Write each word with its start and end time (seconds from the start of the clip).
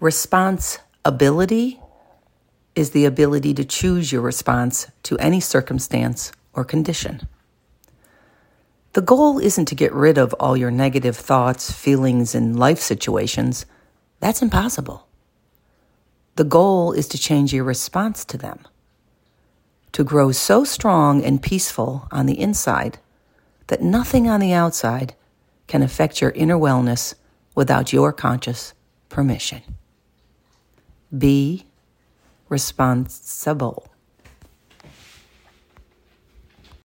Responsibility 0.00 1.78
is 2.74 2.92
the 2.92 3.04
ability 3.04 3.52
to 3.52 3.66
choose 3.66 4.10
your 4.10 4.22
response 4.22 4.86
to 5.02 5.18
any 5.18 5.40
circumstance 5.40 6.32
or 6.54 6.64
condition. 6.64 7.28
The 8.94 9.02
goal 9.02 9.38
isn't 9.38 9.66
to 9.66 9.74
get 9.74 9.92
rid 9.92 10.16
of 10.16 10.34
all 10.40 10.56
your 10.56 10.70
negative 10.70 11.18
thoughts, 11.18 11.70
feelings, 11.70 12.34
and 12.34 12.58
life 12.58 12.78
situations. 12.78 13.66
That's 14.20 14.40
impossible. 14.40 15.06
The 16.36 16.44
goal 16.44 16.92
is 16.92 17.06
to 17.08 17.18
change 17.18 17.52
your 17.52 17.64
response 17.64 18.24
to 18.24 18.38
them, 18.38 18.60
to 19.92 20.02
grow 20.02 20.32
so 20.32 20.64
strong 20.64 21.22
and 21.22 21.42
peaceful 21.42 22.08
on 22.10 22.24
the 22.24 22.40
inside 22.40 22.98
that 23.66 23.82
nothing 23.82 24.30
on 24.30 24.40
the 24.40 24.54
outside 24.54 25.14
can 25.66 25.82
affect 25.82 26.22
your 26.22 26.30
inner 26.30 26.56
wellness 26.56 27.14
without 27.54 27.92
your 27.92 28.14
conscious 28.14 28.72
permission. 29.10 29.60
Be 31.16 31.66
responsible. 32.48 33.89